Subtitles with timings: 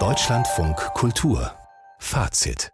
[0.00, 1.52] Deutschlandfunk Kultur
[2.00, 2.72] Fazit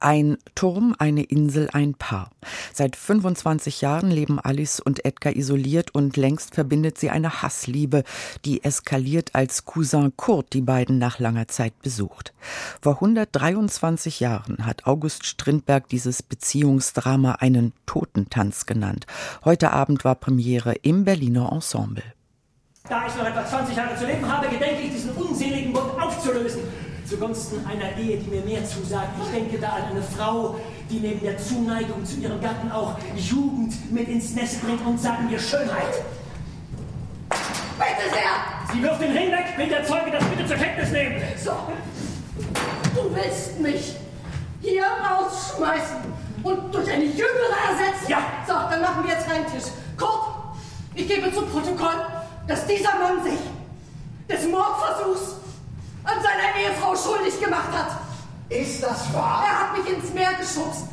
[0.00, 2.30] ein Turm, eine Insel, ein Paar.
[2.72, 8.02] Seit 25 Jahren leben Alice und Edgar isoliert und längst verbindet sie eine Hassliebe,
[8.44, 12.32] die eskaliert, als Cousin Kurt die beiden nach langer Zeit besucht.
[12.80, 19.06] Vor 123 Jahren hat August Strindberg dieses Beziehungsdrama einen Totentanz genannt.
[19.44, 22.17] Heute Abend war Premiere im Berliner Ensemble.
[22.88, 26.62] Da ich noch etwa 20 Jahre zu leben habe, gedenke ich diesen unseligen Bund aufzulösen
[27.08, 29.08] zugunsten einer Ehe, die mir mehr zusagt.
[29.22, 30.58] Ich denke da an eine Frau,
[30.90, 35.28] die neben der Zuneigung zu ihrem Gatten auch Jugend mit ins Nest bringt und sagen
[35.30, 36.02] wir Schönheit.
[37.30, 38.72] Bitte sehr!
[38.72, 41.22] Sie wirft den Ring weg, will der Zeuge das bitte zur Kenntnis nehmen.
[41.42, 41.52] So,
[42.94, 43.96] du willst mich
[44.60, 45.96] hier rausschmeißen
[46.42, 48.08] und durch eine jüngere ersetzen?
[48.08, 48.18] Ja!
[48.46, 49.70] So, dann machen wir jetzt reinen Tisch.
[49.96, 50.28] Kurt,
[50.94, 52.17] ich gebe zu Protokoll,
[52.48, 53.38] dass dieser Mann sich
[54.28, 55.36] des Mordversuchs
[56.04, 58.00] an seiner Ehefrau schuldig gemacht hat.
[58.48, 59.44] Ist das wahr?
[59.46, 60.84] Er hat mich ins Meer geschubst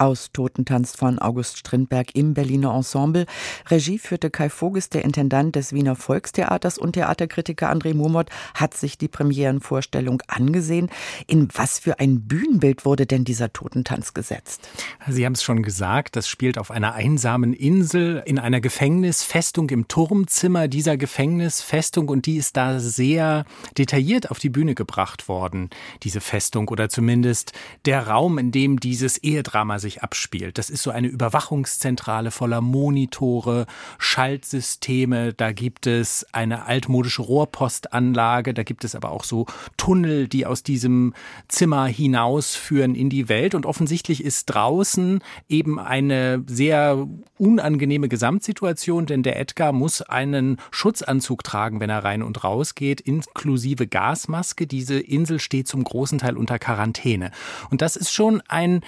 [0.00, 3.26] aus Totentanz von August Strindberg im Berliner Ensemble.
[3.68, 8.96] Regie führte Kai Voges, der Intendant des Wiener Volkstheaters und Theaterkritiker André Murmott hat sich
[8.96, 10.90] die Premierenvorstellung angesehen.
[11.26, 14.68] In was für ein Bühnenbild wurde denn dieser Totentanz gesetzt?
[15.06, 19.86] Sie haben es schon gesagt, das spielt auf einer einsamen Insel in einer Gefängnisfestung im
[19.86, 23.44] Turmzimmer dieser Gefängnisfestung und die ist da sehr
[23.76, 25.68] detailliert auf die Bühne gebracht worden,
[26.02, 27.52] diese Festung oder zumindest
[27.84, 30.56] der Raum, in dem dieses Ehedrama sich sich abspielt.
[30.56, 33.66] Das ist so eine Überwachungszentrale voller Monitore,
[33.98, 39.46] Schaltsysteme, da gibt es eine altmodische Rohrpostanlage, da gibt es aber auch so
[39.76, 41.12] Tunnel, die aus diesem
[41.48, 47.06] Zimmer hinausführen in die Welt und offensichtlich ist draußen eben eine sehr
[47.38, 53.00] unangenehme Gesamtsituation, denn der Edgar muss einen Schutzanzug tragen, wenn er rein und raus geht,
[53.00, 54.66] inklusive Gasmaske.
[54.66, 57.32] Diese Insel steht zum großen Teil unter Quarantäne.
[57.70, 58.82] Und das ist schon ein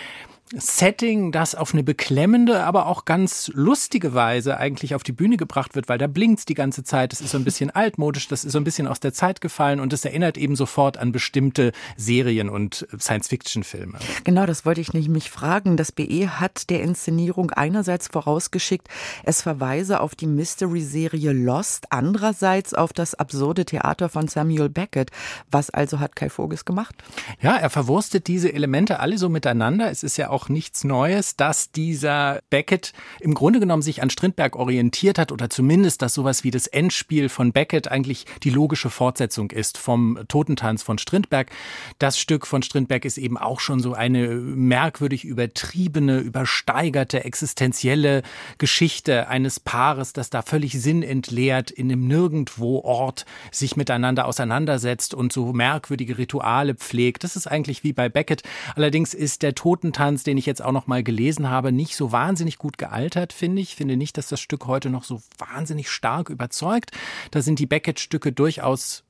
[0.54, 5.74] Setting, das auf eine beklemmende, aber auch ganz lustige Weise eigentlich auf die Bühne gebracht
[5.74, 7.12] wird, weil da blinkt die ganze Zeit.
[7.12, 9.80] Das ist so ein bisschen altmodisch, das ist so ein bisschen aus der Zeit gefallen
[9.80, 13.98] und es erinnert eben sofort an bestimmte Serien und Science-Fiction-Filme.
[14.24, 15.76] Genau, das wollte ich mich fragen.
[15.76, 18.88] Das BE hat der Inszenierung einerseits vorausgeschickt,
[19.24, 25.10] es verweise auf die Mystery-Serie Lost, andererseits auf das absurde Theater von Samuel Beckett.
[25.50, 26.94] Was also hat Kai Voges gemacht?
[27.40, 29.90] Ja, er verwurstet diese Elemente alle so miteinander.
[29.90, 34.10] Es ist ja auch auch nichts Neues, dass dieser Beckett im Grunde genommen sich an
[34.10, 38.90] Strindberg orientiert hat oder zumindest, dass sowas wie das Endspiel von Beckett eigentlich die logische
[38.90, 41.50] Fortsetzung ist vom Totentanz von Strindberg.
[41.98, 48.22] Das Stück von Strindberg ist eben auch schon so eine merkwürdig übertriebene, übersteigerte, existenzielle
[48.58, 55.52] Geschichte eines Paares, das da völlig sinnentleert in einem Nirgendwo-Ort sich miteinander auseinandersetzt und so
[55.52, 57.22] merkwürdige Rituale pflegt.
[57.22, 58.42] Das ist eigentlich wie bei Beckett.
[58.74, 62.10] Allerdings ist der Totentanz, den den ich jetzt auch noch mal gelesen habe, nicht so
[62.10, 63.76] wahnsinnig gut gealtert, finde ich.
[63.76, 66.90] Finde nicht, dass das Stück heute noch so wahnsinnig stark überzeugt.
[67.30, 69.04] Da sind die Beckett-Stücke durchaus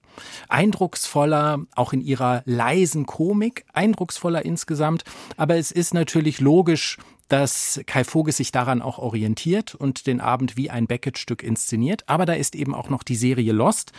[0.49, 5.05] eindrucksvoller, auch in ihrer leisen Komik, eindrucksvoller insgesamt.
[5.37, 6.99] Aber es ist natürlich logisch,
[7.33, 12.05] dass Kai Voges sich daran auch orientiert und den Abend wie ein Beckett-Stück inszeniert.
[12.07, 13.93] Aber da ist eben auch noch die Serie Lost,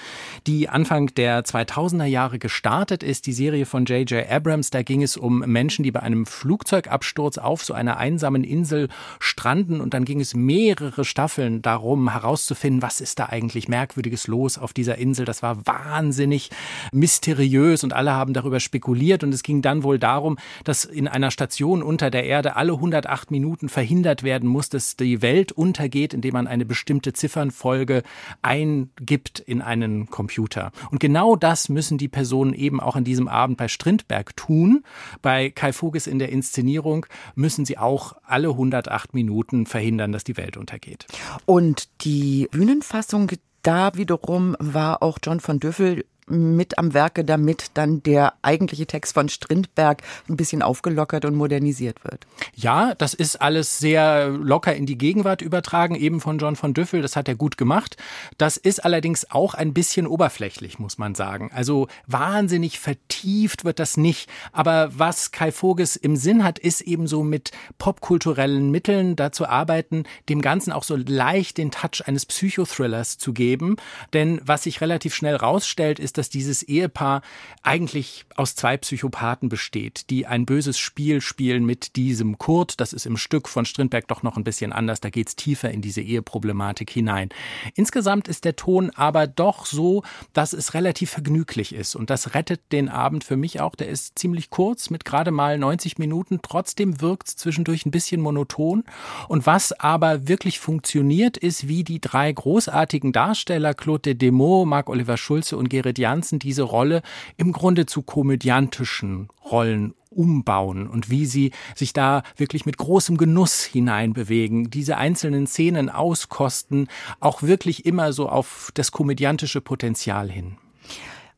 [0.45, 3.25] die Anfang der 2000er Jahre gestartet ist.
[3.25, 4.29] Die Serie von J.J.
[4.29, 8.87] Abrams, da ging es um Menschen, die bei einem Flugzeugabsturz auf so einer einsamen Insel
[9.19, 9.81] stranden.
[9.81, 14.73] Und dann ging es mehrere Staffeln darum, herauszufinden, was ist da eigentlich Merkwürdiges los auf
[14.73, 15.25] dieser Insel.
[15.25, 16.51] Das war wahnsinnig
[16.91, 19.23] mysteriös und alle haben darüber spekuliert.
[19.23, 23.22] Und es ging dann wohl darum, dass in einer Station unter der Erde alle 108
[23.23, 28.03] acht Minuten verhindert werden muss, dass die Welt untergeht, indem man eine bestimmte Ziffernfolge
[28.41, 30.73] eingibt in einen Computer.
[30.91, 34.83] Und genau das müssen die Personen eben auch an diesem Abend bei Strindberg tun.
[35.21, 40.35] Bei Kai Voges in der Inszenierung müssen sie auch alle 108 Minuten verhindern, dass die
[40.35, 41.05] Welt untergeht.
[41.45, 48.03] Und die Bühnenfassung da wiederum war auch John von Düffel mit am Werke, damit dann
[48.03, 52.25] der eigentliche Text von Strindberg ein bisschen aufgelockert und modernisiert wird.
[52.55, 57.01] Ja, das ist alles sehr locker in die Gegenwart übertragen, eben von John von Düffel.
[57.01, 57.97] Das hat er gut gemacht.
[58.37, 61.51] Das ist allerdings auch ein bisschen oberflächlich, muss man sagen.
[61.53, 64.29] Also wahnsinnig vertieft wird das nicht.
[64.51, 70.03] Aber was Kai Voges im Sinn hat, ist eben so mit popkulturellen Mitteln dazu arbeiten,
[70.29, 73.77] dem Ganzen auch so leicht den Touch eines Psychothrillers zu geben.
[74.13, 77.21] Denn was sich relativ schnell rausstellt, ist, ist, dass dieses Ehepaar
[77.63, 82.79] eigentlich aus zwei Psychopathen besteht, die ein böses Spiel spielen mit diesem Kurt.
[82.79, 85.01] Das ist im Stück von Strindberg doch noch ein bisschen anders.
[85.01, 87.29] Da geht es tiefer in diese Eheproblematik hinein.
[87.75, 91.95] Insgesamt ist der Ton aber doch so, dass es relativ vergnüglich ist.
[91.95, 93.75] Und das rettet den Abend für mich auch.
[93.75, 96.39] Der ist ziemlich kurz mit gerade mal 90 Minuten.
[96.41, 98.83] Trotzdem wirkt es zwischendurch ein bisschen monoton.
[99.27, 105.57] Und was aber wirklich funktioniert, ist, wie die drei großartigen Darsteller, Claude Demo, Marc-Oliver Schulze
[105.57, 107.01] und Gerrit Janssen, diese Rolle
[107.37, 113.63] im Grunde zu komödiantischen Rollen umbauen und wie sie sich da wirklich mit großem Genuss
[113.63, 116.87] hineinbewegen, diese einzelnen Szenen auskosten,
[117.19, 120.57] auch wirklich immer so auf das komödiantische Potenzial hin.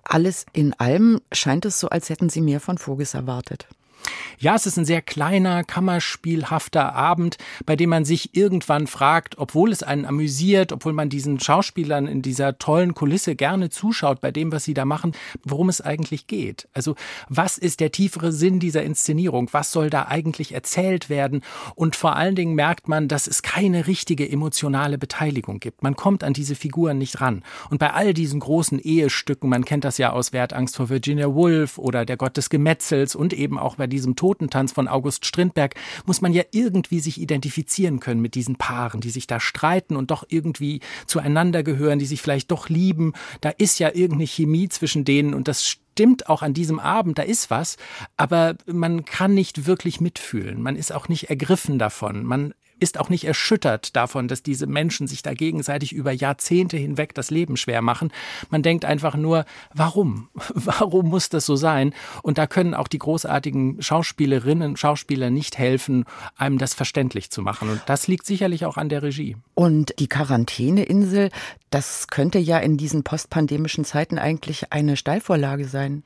[0.04, 3.68] Alles in allem scheint es so, als hätten Sie mehr von Voges erwartet.
[4.38, 9.72] Ja, es ist ein sehr kleiner, kammerspielhafter Abend, bei dem man sich irgendwann fragt, obwohl
[9.72, 14.52] es einen amüsiert, obwohl man diesen Schauspielern in dieser tollen Kulisse gerne zuschaut bei dem,
[14.52, 15.14] was sie da machen,
[15.44, 16.68] worum es eigentlich geht.
[16.74, 16.96] Also,
[17.30, 19.50] was ist der tiefere Sinn dieser Inszenierung?
[19.52, 21.42] Was soll da eigentlich erzählt werden?
[21.76, 25.84] Und vor allen Dingen merkt man, dass es keine richtige emotionale Beteiligung gibt.
[25.84, 27.44] Man kommt an diese Figuren nicht ran.
[27.70, 31.78] Und bei all diesen großen Ehestücken, man kennt das ja aus Wertangst vor Virginia Woolf
[31.78, 35.76] oder Der Gott des Gemetzels und eben auch bei diesem Totentanz von August Strindberg
[36.06, 40.12] muss man ja irgendwie sich identifizieren können mit diesen Paaren, die sich da streiten und
[40.12, 43.14] doch irgendwie zueinander gehören, die sich vielleicht doch lieben.
[43.42, 47.24] Da ist ja irgendeine Chemie zwischen denen und das stimmt auch an diesem Abend, da
[47.24, 47.78] ist was,
[48.18, 50.62] aber man kann nicht wirklich mitfühlen.
[50.62, 52.26] Man ist auch nicht ergriffen davon.
[52.26, 57.14] Man ist auch nicht erschüttert davon, dass diese Menschen sich da gegenseitig über Jahrzehnte hinweg
[57.14, 58.12] das Leben schwer machen.
[58.50, 60.30] Man denkt einfach nur, warum?
[60.54, 61.94] Warum muss das so sein?
[62.22, 66.06] Und da können auch die großartigen Schauspielerinnen, Schauspieler nicht helfen,
[66.38, 67.70] einem das verständlich zu machen.
[67.70, 69.38] Und das liegt sicherlich auch an der Regie.
[69.54, 71.30] Und die Quarantäneinsel,
[71.70, 76.04] das könnte ja in diesen postpandemischen Zeiten eigentlich eine Steilvorlage sein.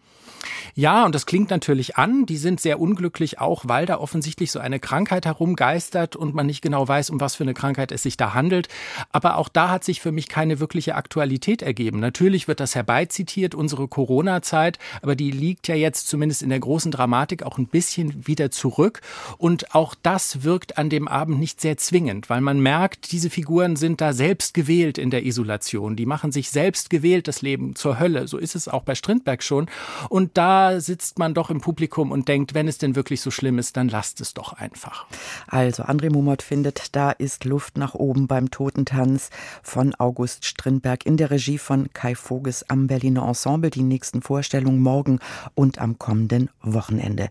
[0.76, 2.26] Ja, und das klingt natürlich an.
[2.26, 6.59] Die sind sehr unglücklich auch, weil da offensichtlich so eine Krankheit herumgeistert und man nicht
[6.62, 8.68] genau weiß, um was für eine Krankheit es sich da handelt.
[9.12, 12.00] Aber auch da hat sich für mich keine wirkliche Aktualität ergeben.
[12.00, 16.92] Natürlich wird das herbeizitiert, unsere Corona-Zeit, aber die liegt ja jetzt zumindest in der großen
[16.92, 19.02] Dramatik auch ein bisschen wieder zurück.
[19.38, 23.76] Und auch das wirkt an dem Abend nicht sehr zwingend, weil man merkt, diese Figuren
[23.76, 25.96] sind da selbst gewählt in der Isolation.
[25.96, 28.28] Die machen sich selbst gewählt das Leben zur Hölle.
[28.28, 29.70] So ist es auch bei Strindberg schon.
[30.10, 33.60] Und da sitzt man doch im Publikum und denkt, wenn es denn wirklich so schlimm
[33.60, 35.06] ist, dann lasst es doch einfach.
[35.48, 39.30] Also André Mumot findet, da ist Luft nach oben beim Totentanz
[39.62, 43.70] von August Strindberg in der Regie von Kai Voges am Berliner Ensemble.
[43.70, 45.20] Die nächsten Vorstellungen morgen
[45.54, 47.30] und am kommenden Wochenende.